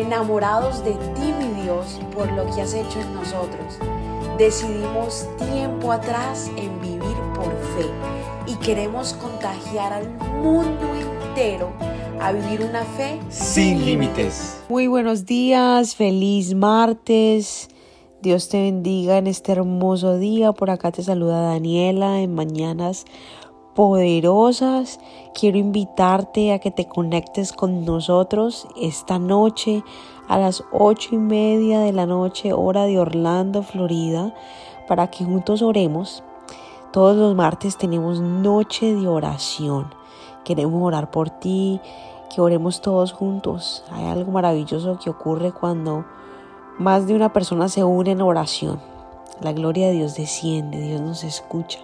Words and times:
enamorados 0.00 0.84
de 0.84 0.92
ti, 0.92 1.32
mi 1.38 1.62
Dios, 1.62 2.00
por 2.14 2.30
lo 2.32 2.44
que 2.54 2.62
has 2.62 2.74
hecho 2.74 3.00
en 3.00 3.14
nosotros. 3.14 3.78
Decidimos 4.38 5.28
tiempo 5.38 5.92
atrás 5.92 6.50
en 6.56 6.80
vivir 6.80 7.16
por 7.34 7.50
fe 7.76 7.86
y 8.46 8.54
queremos 8.56 9.12
contagiar 9.14 9.92
al 9.92 10.08
mundo 10.42 10.86
entero 10.94 11.70
a 12.20 12.32
vivir 12.32 12.62
una 12.62 12.84
fe 12.84 13.18
sin 13.28 13.84
límites. 13.84 14.62
Muy 14.68 14.86
buenos 14.86 15.26
días, 15.26 15.94
feliz 15.94 16.54
martes. 16.54 17.68
Dios 18.22 18.48
te 18.48 18.62
bendiga 18.62 19.18
en 19.18 19.26
este 19.26 19.52
hermoso 19.52 20.18
día. 20.18 20.52
Por 20.52 20.70
acá 20.70 20.92
te 20.92 21.02
saluda 21.02 21.40
Daniela 21.40 22.20
en 22.20 22.34
Mañanas 22.34 23.06
Poderosas. 23.74 25.00
Quiero 25.32 25.58
invitarte 25.58 26.52
a 26.52 26.58
que 26.58 26.70
te 26.70 26.86
conectes 26.86 27.52
con 27.52 27.84
nosotros 27.84 28.66
esta 28.76 29.18
noche 29.18 29.84
a 30.28 30.38
las 30.38 30.64
ocho 30.72 31.14
y 31.14 31.18
media 31.18 31.80
de 31.80 31.92
la 31.92 32.06
noche, 32.06 32.52
hora 32.52 32.84
de 32.86 32.98
Orlando, 32.98 33.62
Florida, 33.62 34.34
para 34.86 35.08
que 35.10 35.24
juntos 35.24 35.62
oremos. 35.62 36.22
Todos 36.92 37.16
los 37.16 37.34
martes 37.34 37.76
tenemos 37.76 38.20
noche 38.20 38.94
de 38.94 39.06
oración. 39.06 39.94
Queremos 40.44 40.82
orar 40.82 41.10
por 41.10 41.30
ti, 41.30 41.80
que 42.34 42.40
oremos 42.40 42.80
todos 42.80 43.12
juntos. 43.12 43.84
Hay 43.92 44.06
algo 44.06 44.32
maravilloso 44.32 44.98
que 44.98 45.10
ocurre 45.10 45.52
cuando 45.52 46.04
más 46.78 47.06
de 47.06 47.14
una 47.14 47.32
persona 47.32 47.68
se 47.68 47.84
une 47.84 48.12
en 48.12 48.22
oración. 48.22 48.80
La 49.40 49.52
gloria 49.52 49.88
de 49.88 49.92
Dios 49.92 50.14
desciende, 50.14 50.80
Dios 50.80 51.00
nos 51.00 51.24
escucha. 51.24 51.78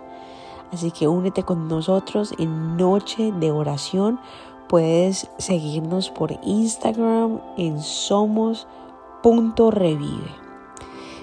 Así 0.73 0.91
que 0.91 1.09
únete 1.09 1.43
con 1.43 1.69
nosotros 1.69 2.35
en 2.39 2.77
Noche 2.77 3.33
de 3.33 3.51
Oración. 3.53 4.21
Puedes 4.69 5.31
seguirnos 5.39 6.11
por 6.11 6.39
Instagram 6.43 7.41
en 7.57 7.81
somos.revive. 7.81 8.87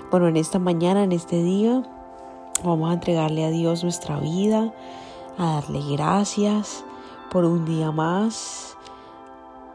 Bueno, 0.09 0.27
en 0.27 0.37
esta 0.37 0.59
mañana, 0.59 1.03
en 1.03 1.11
este 1.11 1.43
día, 1.43 1.83
vamos 2.63 2.89
a 2.89 2.93
entregarle 2.93 3.43
a 3.43 3.49
Dios 3.49 3.83
nuestra 3.83 4.19
vida, 4.19 4.73
a 5.37 5.55
darle 5.55 5.81
gracias 5.91 6.85
por 7.31 7.45
un 7.45 7.65
día 7.65 7.91
más. 7.91 8.77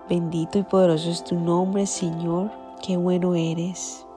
Bendito 0.09 0.59
y 0.59 0.63
poderoso 0.63 1.11
es 1.11 1.23
tu 1.25 1.39
nombre, 1.39 1.87
Señor. 1.87 2.51
Qué 2.83 2.97
bueno 2.97 3.35
eres. 3.35 4.08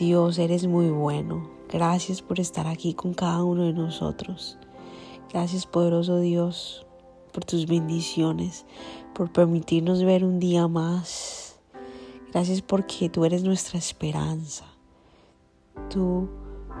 Dios, 0.00 0.38
eres 0.38 0.66
muy 0.66 0.88
bueno. 0.88 1.46
Gracias 1.68 2.22
por 2.22 2.40
estar 2.40 2.66
aquí 2.66 2.94
con 2.94 3.12
cada 3.12 3.44
uno 3.44 3.64
de 3.64 3.74
nosotros. 3.74 4.56
Gracias, 5.30 5.66
poderoso 5.66 6.20
Dios, 6.20 6.86
por 7.34 7.44
tus 7.44 7.66
bendiciones, 7.66 8.64
por 9.14 9.30
permitirnos 9.30 10.02
ver 10.02 10.24
un 10.24 10.40
día 10.40 10.68
más. 10.68 11.58
Gracias 12.32 12.62
porque 12.62 13.10
tú 13.10 13.26
eres 13.26 13.44
nuestra 13.44 13.78
esperanza. 13.78 14.64
Tú 15.90 16.30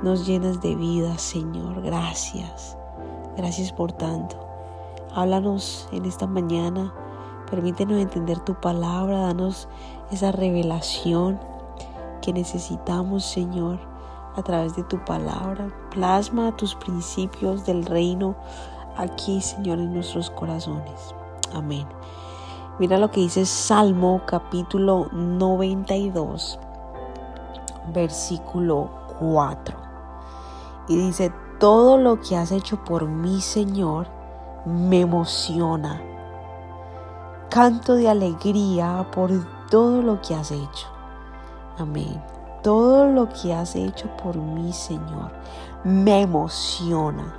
nos 0.02 0.26
llenas 0.26 0.62
de 0.62 0.74
vida, 0.74 1.18
Señor. 1.18 1.82
Gracias. 1.82 2.74
Gracias 3.36 3.70
por 3.70 3.92
tanto. 3.92 4.38
Háblanos 5.14 5.90
en 5.92 6.06
esta 6.06 6.26
mañana. 6.26 6.94
Permítenos 7.50 8.00
entender 8.00 8.38
tu 8.40 8.58
palabra. 8.62 9.18
Danos 9.18 9.68
esa 10.10 10.32
revelación 10.32 11.38
que 12.20 12.32
necesitamos, 12.32 13.24
Señor, 13.24 13.78
a 14.36 14.42
través 14.42 14.76
de 14.76 14.82
tu 14.84 15.04
palabra. 15.04 15.72
Plasma 15.90 16.56
tus 16.56 16.74
principios 16.74 17.64
del 17.66 17.84
reino 17.84 18.36
aquí, 18.96 19.40
Señor, 19.40 19.78
en 19.78 19.94
nuestros 19.94 20.30
corazones. 20.30 21.14
Amén. 21.54 21.86
Mira 22.78 22.96
lo 22.96 23.10
que 23.10 23.20
dice 23.20 23.44
Salmo 23.44 24.22
capítulo 24.26 25.08
92, 25.12 26.58
versículo 27.92 28.90
4. 29.18 29.76
Y 30.88 30.96
dice, 30.96 31.32
todo 31.58 31.98
lo 31.98 32.20
que 32.20 32.36
has 32.36 32.52
hecho 32.52 32.82
por 32.84 33.06
mí, 33.06 33.40
Señor, 33.42 34.08
me 34.64 35.00
emociona. 35.00 36.00
Canto 37.50 37.96
de 37.96 38.08
alegría 38.08 39.06
por 39.12 39.30
todo 39.68 40.00
lo 40.00 40.20
que 40.22 40.34
has 40.34 40.50
hecho. 40.50 40.99
Amén. 41.80 42.22
Todo 42.62 43.06
lo 43.06 43.26
que 43.30 43.54
has 43.54 43.74
hecho 43.74 44.14
por 44.18 44.36
mí, 44.36 44.70
Señor, 44.70 45.30
me 45.82 46.20
emociona. 46.20 47.34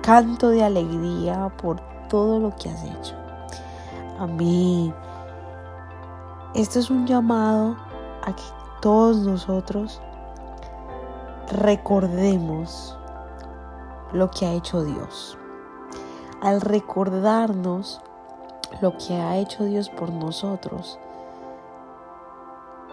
Canto 0.00 0.50
de 0.50 0.62
alegría 0.62 1.52
por 1.60 1.80
todo 2.08 2.38
lo 2.38 2.54
que 2.54 2.70
has 2.70 2.84
hecho. 2.84 3.16
Amén. 4.20 4.94
Esto 6.54 6.78
es 6.78 6.88
un 6.88 7.04
llamado 7.04 7.74
a 8.24 8.32
que 8.36 8.44
todos 8.80 9.16
nosotros 9.16 10.00
recordemos 11.50 12.96
lo 14.12 14.30
que 14.30 14.46
ha 14.46 14.52
hecho 14.52 14.84
Dios. 14.84 15.36
Al 16.42 16.60
recordarnos 16.60 18.00
lo 18.80 18.96
que 18.98 19.14
ha 19.14 19.36
hecho 19.38 19.64
Dios 19.64 19.90
por 19.90 20.10
nosotros, 20.10 21.00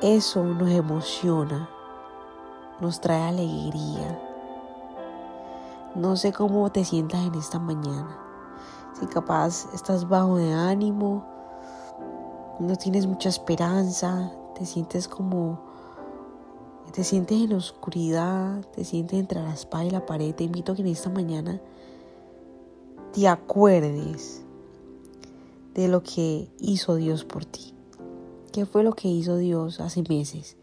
eso 0.01 0.43
nos 0.43 0.69
emociona, 0.71 1.69
nos 2.79 2.99
trae 2.99 3.29
alegría. 3.29 4.19
No 5.93 6.15
sé 6.15 6.33
cómo 6.33 6.71
te 6.71 6.83
sientas 6.83 7.23
en 7.23 7.35
esta 7.35 7.59
mañana. 7.59 8.17
Si 8.99 9.05
capaz 9.05 9.67
estás 9.75 10.09
bajo 10.09 10.37
de 10.37 10.53
ánimo, 10.53 11.23
no 12.59 12.75
tienes 12.77 13.05
mucha 13.05 13.29
esperanza, 13.29 14.31
te 14.55 14.65
sientes 14.65 15.07
como, 15.07 15.59
te 16.91 17.03
sientes 17.03 17.39
en 17.39 17.53
oscuridad, 17.53 18.65
te 18.75 18.83
sientes 18.83 19.19
entre 19.19 19.43
la 19.43 19.53
espada 19.53 19.85
y 19.85 19.91
la 19.91 20.05
pared, 20.07 20.33
te 20.33 20.43
invito 20.43 20.71
a 20.71 20.75
que 20.75 20.81
en 20.81 20.87
esta 20.87 21.11
mañana 21.11 21.61
te 23.13 23.27
acuerdes 23.27 24.43
de 25.75 25.87
lo 25.87 26.01
que 26.01 26.49
hizo 26.59 26.95
Dios 26.95 27.23
por 27.23 27.45
ti. 27.45 27.75
¿Qué 28.51 28.65
fue 28.65 28.83
lo 28.83 28.91
que 28.91 29.07
hizo 29.07 29.37
Dios 29.37 29.79
hace 29.79 30.03
meses? 30.09 30.57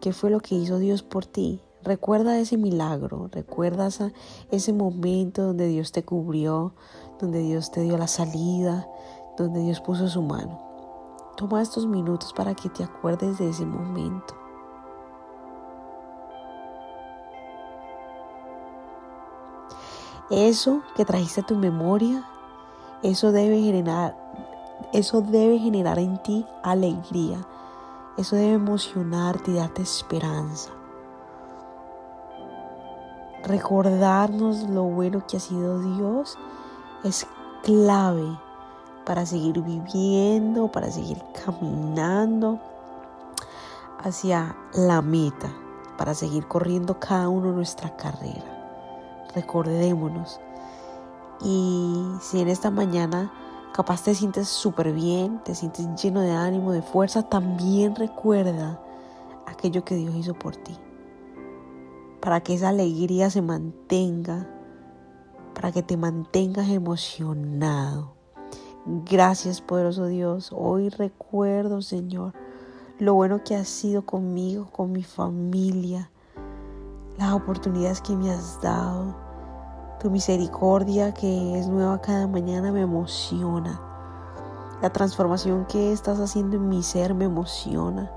¿Qué 0.00 0.14
fue 0.14 0.30
lo 0.30 0.40
que 0.40 0.54
hizo 0.54 0.78
Dios 0.78 1.02
por 1.02 1.26
ti? 1.26 1.60
Recuerda 1.82 2.38
ese 2.38 2.56
milagro, 2.56 3.28
recuerda 3.30 3.88
ese 4.50 4.72
momento 4.72 5.42
donde 5.42 5.68
Dios 5.68 5.92
te 5.92 6.02
cubrió, 6.02 6.72
donde 7.20 7.40
Dios 7.40 7.70
te 7.70 7.82
dio 7.82 7.98
la 7.98 8.06
salida, 8.06 8.88
donde 9.36 9.60
Dios 9.60 9.82
puso 9.82 10.08
su 10.08 10.22
mano. 10.22 10.58
Toma 11.36 11.60
estos 11.60 11.86
minutos 11.86 12.32
para 12.32 12.54
que 12.54 12.70
te 12.70 12.82
acuerdes 12.82 13.36
de 13.36 13.50
ese 13.50 13.66
momento. 13.66 14.34
Eso 20.30 20.80
que 20.96 21.04
trajiste 21.04 21.42
a 21.42 21.46
tu 21.46 21.56
memoria, 21.56 22.26
eso 23.02 23.30
debe 23.30 23.60
generar 23.60 24.23
eso 24.94 25.22
debe 25.22 25.58
generar 25.58 25.98
en 25.98 26.22
ti 26.22 26.46
alegría. 26.62 27.44
Eso 28.16 28.36
debe 28.36 28.52
emocionarte 28.52 29.50
y 29.50 29.54
darte 29.54 29.82
esperanza. 29.82 30.70
Recordarnos 33.42 34.62
lo 34.70 34.84
bueno 34.84 35.26
que 35.26 35.36
ha 35.36 35.40
sido 35.40 35.80
Dios 35.80 36.38
es 37.02 37.26
clave 37.64 38.38
para 39.04 39.26
seguir 39.26 39.60
viviendo, 39.62 40.70
para 40.70 40.92
seguir 40.92 41.20
caminando 41.44 42.60
hacia 43.98 44.56
la 44.74 45.02
meta, 45.02 45.50
para 45.98 46.14
seguir 46.14 46.46
corriendo 46.46 47.00
cada 47.00 47.28
uno 47.28 47.50
nuestra 47.50 47.96
carrera. 47.96 49.24
Recordémonos. 49.34 50.40
Y 51.42 52.06
si 52.20 52.40
en 52.40 52.48
esta 52.48 52.70
mañana 52.70 53.32
Capaz 53.74 54.04
te 54.04 54.14
sientes 54.14 54.46
súper 54.46 54.92
bien, 54.92 55.42
te 55.42 55.52
sientes 55.56 55.84
lleno 56.00 56.20
de 56.20 56.30
ánimo, 56.30 56.70
de 56.70 56.80
fuerza. 56.80 57.28
También 57.28 57.96
recuerda 57.96 58.80
aquello 59.46 59.84
que 59.84 59.96
Dios 59.96 60.14
hizo 60.14 60.34
por 60.34 60.54
ti. 60.54 60.78
Para 62.20 62.40
que 62.40 62.54
esa 62.54 62.68
alegría 62.68 63.30
se 63.30 63.42
mantenga, 63.42 64.48
para 65.56 65.72
que 65.72 65.82
te 65.82 65.96
mantengas 65.96 66.68
emocionado. 66.68 68.14
Gracias, 68.86 69.60
poderoso 69.60 70.06
Dios. 70.06 70.52
Hoy 70.56 70.88
recuerdo, 70.90 71.82
Señor, 71.82 72.32
lo 73.00 73.14
bueno 73.14 73.42
que 73.42 73.56
has 73.56 73.66
sido 73.66 74.06
conmigo, 74.06 74.70
con 74.70 74.92
mi 74.92 75.02
familia, 75.02 76.12
las 77.18 77.32
oportunidades 77.32 78.00
que 78.00 78.14
me 78.14 78.30
has 78.30 78.62
dado 78.62 79.23
tu 80.00 80.10
misericordia 80.10 81.12
que 81.14 81.58
es 81.58 81.68
nueva 81.68 82.00
cada 82.00 82.26
mañana 82.26 82.72
me 82.72 82.82
emociona. 82.82 83.80
La 84.82 84.90
transformación 84.90 85.66
que 85.66 85.92
estás 85.92 86.18
haciendo 86.20 86.56
en 86.56 86.68
mi 86.68 86.82
ser 86.82 87.14
me 87.14 87.24
emociona. 87.24 88.10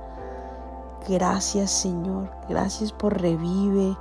Gracias 1.07 1.71
Señor, 1.71 2.29
gracias 2.49 2.91
por 2.91 3.21
revive, 3.21 3.95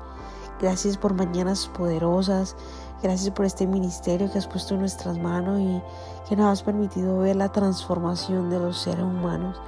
gracias 0.61 0.97
por 0.97 1.15
mañanas 1.15 1.69
poderosas, 1.69 2.57
gracias 3.03 3.33
por 3.33 3.47
este 3.47 3.67
ministerio 3.67 4.31
que 4.33 4.39
has 4.39 4.49
puesto 4.49 4.75
en 4.75 4.81
nuestras 4.81 5.19
manos 5.19 5.61
y 5.61 5.83
que 6.29 6.35
nos 6.35 6.47
has 6.47 6.63
permitido 6.63 7.19
ver 7.19 7.37
la 7.37 7.53
transformación 7.53 8.51
de 8.51 8.59
los 8.59 8.79
seres 8.79 9.05
humanos. 9.05 9.61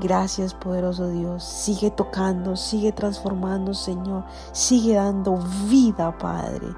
Gracias, 0.00 0.54
poderoso 0.54 1.08
Dios. 1.08 1.42
Sigue 1.42 1.90
tocando, 1.90 2.54
sigue 2.56 2.92
transformando, 2.92 3.74
Señor. 3.74 4.24
Sigue 4.52 4.94
dando 4.94 5.38
vida, 5.68 6.16
Padre. 6.16 6.68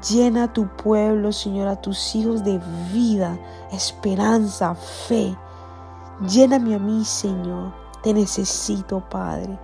Llena 0.00 0.44
a 0.44 0.52
tu 0.52 0.68
pueblo, 0.68 1.32
Señor, 1.32 1.68
a 1.68 1.80
tus 1.80 2.14
hijos 2.14 2.42
de 2.44 2.58
vida, 2.92 3.38
esperanza, 3.72 4.74
fe. 4.74 5.36
Lléname 6.26 6.74
a 6.74 6.78
mí, 6.78 7.04
Señor. 7.04 7.74
Te 8.02 8.14
necesito, 8.14 9.00
Padre. 9.10 9.58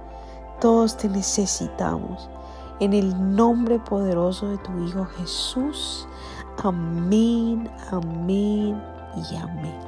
Todos 0.61 0.97
te 0.97 1.09
necesitamos. 1.09 2.29
En 2.79 2.93
el 2.93 3.35
nombre 3.35 3.79
poderoso 3.79 4.49
de 4.49 4.59
tu 4.59 4.79
Hijo 4.85 5.07
Jesús. 5.19 6.07
Amén, 6.63 7.71
amén 7.91 8.83
y 9.17 9.37
amén. 9.37 9.88